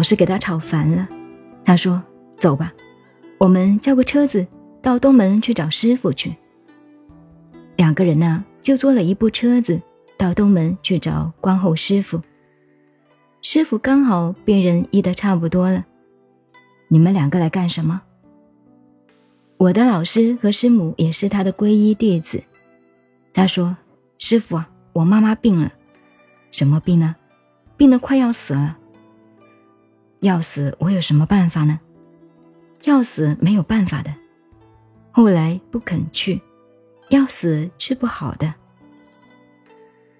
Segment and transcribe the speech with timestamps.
[0.00, 1.06] 老是给他吵烦了。
[1.62, 2.02] 他说
[2.34, 2.72] ：“走吧，
[3.36, 4.46] 我们叫个车子
[4.80, 6.34] 到东门去找师傅去。”
[7.76, 9.78] 两个人呢，就坐了一部车子
[10.16, 12.18] 到东门去找关后师傅。
[13.42, 15.84] 师傅刚好病人医得差不多了，
[16.88, 18.00] 你们两个来干什么？
[19.58, 22.42] 我的老师和师母也是他的皈依弟子。
[23.34, 23.76] 他说
[24.16, 25.70] ：“师傅啊，我妈妈病了，
[26.50, 27.16] 什么病呢？
[27.76, 28.78] 病得快要死了。
[30.20, 31.80] 要死，我有什么办法呢？
[32.84, 34.12] 要死没有办法的。
[35.10, 36.40] 后来不肯去，
[37.08, 38.54] 要死治不好的。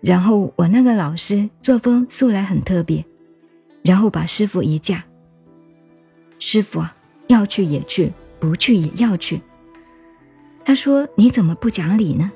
[0.00, 3.04] 然后我那个老师作风素来很特别。”
[3.82, 5.04] 然后把师傅一架。
[6.38, 6.94] 师傅啊，
[7.28, 9.40] 要去也去，不去也要去。
[10.64, 12.30] 他说：“你怎么不讲理呢？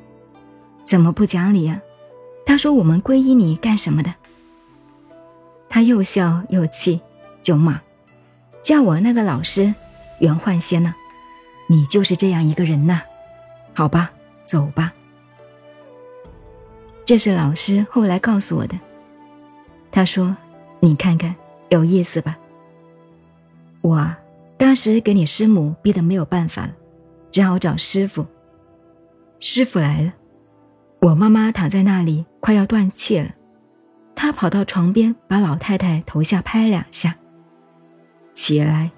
[0.84, 1.80] 怎么不讲理呀？”
[2.46, 4.14] 他说：“我们皈依你干什么的？”
[5.68, 7.00] 他又笑又气，
[7.44, 7.80] 就骂
[8.60, 9.72] ：“叫我那个老师
[10.18, 10.92] 袁焕先呢？
[11.68, 13.02] 你就是这样一个人呐？
[13.72, 14.10] 好吧，
[14.44, 14.92] 走吧。”
[17.06, 18.76] 这是老师后来告诉我的。
[19.92, 20.36] 他说。
[20.80, 21.34] 你看看，
[21.70, 22.36] 有意思吧？
[23.80, 24.14] 我
[24.58, 26.72] 当时给你师母逼得没有办法了，
[27.30, 28.26] 只好找师傅。
[29.40, 30.12] 师傅来了，
[31.00, 33.30] 我妈妈躺在那里快要断气了，
[34.14, 37.16] 他跑到床边，把老太太头下拍两下，
[38.34, 38.90] 起来，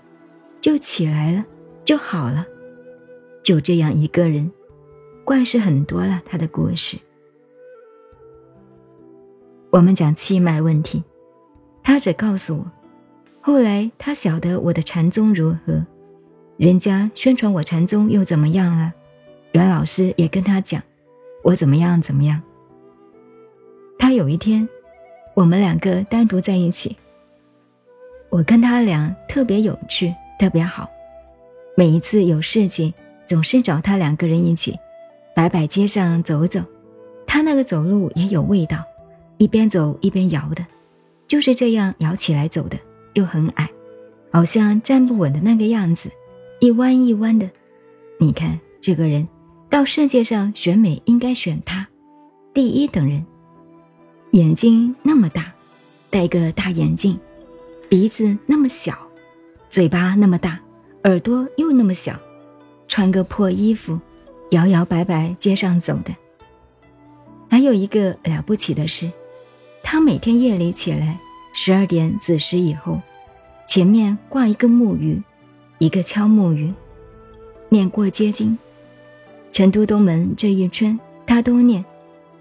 [0.61, 1.45] 就起来了，
[1.85, 2.45] 就好了。
[3.43, 4.51] 就这样一个人，
[5.25, 6.21] 怪事很多了。
[6.25, 6.97] 他的故事，
[9.71, 11.05] 我们讲气脉问题。
[11.83, 12.67] 他只告诉我，
[13.41, 15.87] 后来他晓得我的禅宗如何，
[16.57, 18.93] 人家宣传我禅宗又怎么样了？
[19.53, 20.83] 袁老师也跟他讲，
[21.45, 22.43] 我怎么样怎么样。
[23.97, 24.69] 他有一天，
[25.35, 26.97] 我们两个单独在一起，
[28.37, 30.91] 我跟他俩特别有趣，特别好。
[31.75, 32.93] 每一次有事情，
[33.25, 34.79] 总是找他两个人一起，
[35.35, 36.61] 摆摆街上走走。
[37.27, 38.85] 他那个走路也有味道，
[39.39, 40.67] 一边走一边摇的。
[41.27, 42.79] 就是这样摇起来走的，
[43.15, 43.71] 又很矮，
[44.31, 46.11] 好像站不稳的那个样子，
[46.61, 47.49] 一弯一弯的。
[48.21, 49.27] 你看这个人，
[49.71, 51.89] 到世界上选美应该选他，
[52.53, 53.25] 第一等人。
[54.33, 55.55] 眼睛那么大，
[56.11, 57.19] 戴个大眼镜，
[57.97, 58.95] 鼻子那么小，
[59.71, 60.61] 嘴巴那么大，
[61.05, 62.15] 耳朵又那么小，
[62.89, 63.99] 穿个破衣服，
[64.51, 66.15] 摇摇摆摆街上走的。
[67.49, 69.11] 还有一个了不起的事。
[69.83, 71.19] 他每天夜里起来，
[71.55, 73.01] 十二点子时以后，
[73.67, 75.23] 前面挂一个木鱼，
[75.79, 76.71] 一个敲木鱼，
[77.71, 78.59] 念过街经。
[79.53, 81.83] 成都东门这一圈，他都念，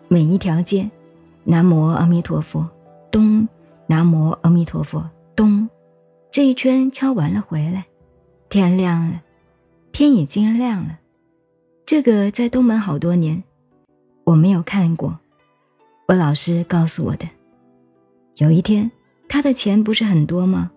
[0.09, 0.91] 每一条街，
[1.45, 2.67] 南无阿弥陀佛，
[3.09, 3.47] 东，
[3.87, 5.69] 南无阿弥陀佛，咚，
[6.31, 7.85] 这一圈敲完了回来，
[8.47, 9.21] 天亮了，
[9.91, 10.99] 天已经亮了。
[11.85, 13.43] 这个在东门好多年，
[14.23, 15.19] 我没有看过。
[16.07, 17.27] 我老师告诉我的，
[18.37, 18.89] 有一天
[19.27, 20.71] 他的钱不是很多吗？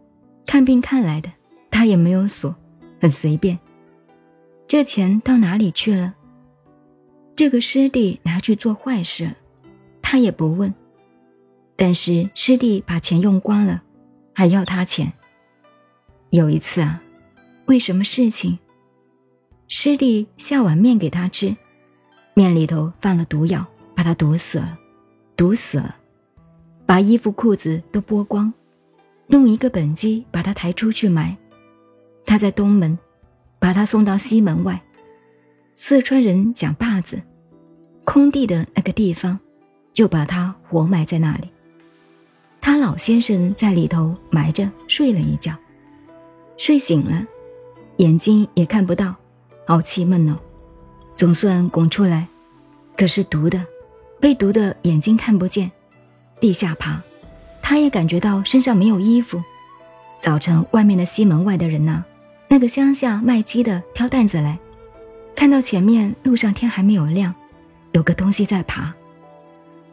[0.44, 1.30] 看病看来的，
[1.70, 2.54] 他也没有锁，
[3.00, 3.58] 很随便。
[4.66, 6.14] 这钱到哪里去了？
[7.36, 9.36] 这个师弟拿去做坏事了，
[10.02, 10.74] 他也不问。
[11.76, 13.84] 但是师弟把钱用光了，
[14.38, 15.12] 还要他钱。
[16.30, 17.02] 有一次啊，
[17.66, 18.56] 为什么事情？
[19.66, 21.56] 师弟下碗面给他吃，
[22.34, 23.66] 面里头放了毒药，
[23.96, 24.78] 把他毒死了。
[25.36, 25.96] 毒死了，
[26.86, 28.52] 把衣服裤子都剥光，
[29.26, 31.36] 弄一个本机把他抬出去埋。
[32.24, 32.96] 他在东门，
[33.58, 34.80] 把他送到西门外。
[35.74, 37.20] 四川人讲坝子，
[38.04, 39.40] 空地的那个地方，
[39.92, 41.50] 就把他活埋在那里。
[42.68, 45.54] 他老先生在里头埋着睡了一觉，
[46.58, 47.26] 睡醒了，
[47.96, 49.14] 眼睛也看不到，
[49.66, 50.36] 好气闷哦，
[51.16, 52.28] 总算拱出来，
[52.94, 53.64] 可是毒的。
[54.20, 55.72] 被毒的眼睛看不见，
[56.40, 57.00] 地下爬，
[57.62, 59.42] 他也感觉到身上没有衣服。
[60.20, 62.04] 早晨，外面的西门外的人呐？
[62.48, 64.58] 那个乡下卖鸡的挑担子来，
[65.34, 67.34] 看到前面路上天还没有亮，
[67.92, 68.92] 有个东西在爬，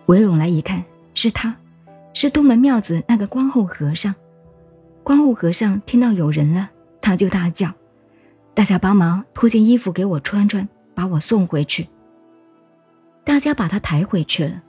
[0.08, 0.84] 围拢来一看，
[1.14, 1.56] 是他，
[2.16, 4.16] 是东门庙子那个光后和尚。
[5.04, 6.72] 光后和尚听到有人了，
[7.02, 7.72] 他就大叫
[8.56, 11.88] ：“大家帮忙脱件衣服给我穿穿，把我送回去。”
[13.26, 14.64] 大家把他抬回去了。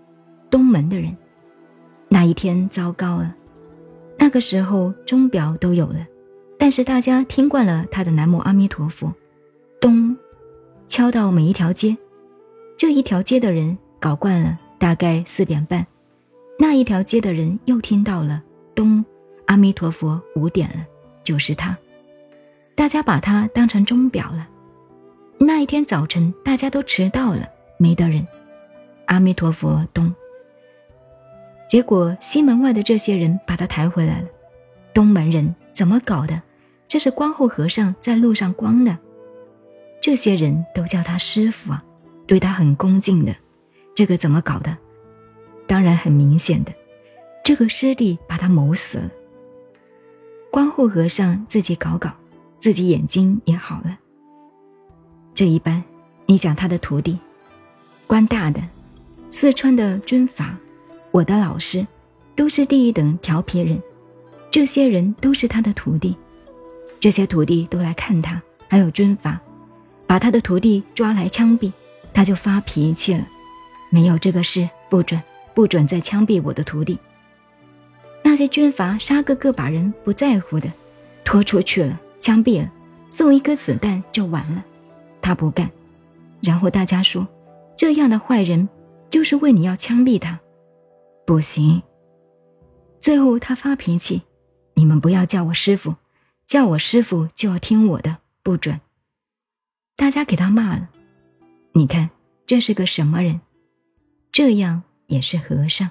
[0.51, 1.17] 东门的人，
[2.09, 3.35] 那一天糟糕了。
[4.19, 6.07] 那个时候钟表都有了，
[6.59, 9.13] 但是大家听惯了他的南无阿弥陀佛，
[9.81, 10.17] 咚，
[10.87, 11.97] 敲到每一条街。
[12.77, 15.87] 这一条街的人搞惯了，大概四点半，
[16.59, 18.43] 那一条街的人又听到了
[18.75, 19.05] 咚，
[19.47, 20.87] 阿弥陀佛，五点了，
[21.23, 21.77] 就是他。
[22.75, 24.49] 大家把他当成钟表了。
[25.39, 27.47] 那一天早晨，大家都迟到了，
[27.79, 28.27] 没得人。
[29.07, 30.15] 阿弥陀佛，咚。
[31.69, 34.29] 结果西门外的这些人把他抬回来了。
[34.95, 36.41] 东门人怎么搞的？
[36.89, 38.97] 这是光后和尚在路上光的。
[40.01, 41.85] 这些人都叫他师傅啊，
[42.27, 43.35] 对他很恭敬的。
[43.95, 44.77] 这个怎么搞的？
[45.67, 46.73] 当然很明显的，
[47.45, 49.11] 这个师弟把他谋死了。
[50.51, 52.11] 光护和尚自己搞搞，
[52.59, 53.99] 自己眼睛也好了。
[55.35, 55.83] 这一般，
[56.25, 57.19] 你讲他的徒弟，
[58.07, 58.63] 官大的，
[59.29, 60.57] 四川的军阀，
[61.11, 61.87] 我的老师，
[62.35, 63.81] 都是第一等调皮人。
[64.51, 66.17] 这些人都是他的徒弟，
[66.99, 69.39] 这些徒弟都来看他，还有军阀，
[70.07, 71.71] 把他的徒弟抓来枪毙，
[72.15, 73.27] 他就发脾气了。
[73.91, 75.23] 没有这个事，不准，
[75.57, 76.99] 不准再枪毙我的徒弟。
[78.23, 80.71] 那些军阀杀个个把人不在乎的，
[81.25, 82.71] 拖出去了，枪毙了，
[83.09, 84.63] 送一颗子弹就完了。
[85.23, 85.71] 他不干，
[86.43, 87.27] 然后大家说，
[87.75, 88.69] 这样的坏人
[89.09, 90.39] 就是为你要枪毙他，
[91.25, 91.83] 不行。
[93.01, 94.21] 最后他发脾气，
[94.75, 95.95] 你们不要叫我师傅，
[96.47, 98.79] 叫我师傅就要听我的，不准。
[99.97, 100.91] 大家给他骂了，
[101.73, 102.11] 你看
[102.45, 103.41] 这是个什么人？
[104.31, 105.91] 这样也是和尚。